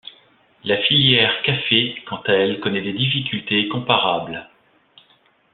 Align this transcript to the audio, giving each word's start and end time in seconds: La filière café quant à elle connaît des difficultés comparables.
La 0.63 0.77
filière 0.81 1.43
café 1.43 1.93
quant 2.07 2.23
à 2.25 2.31
elle 2.33 2.59
connaît 2.59 2.81
des 2.81 2.91
difficultés 2.91 3.67
comparables. 3.67 4.49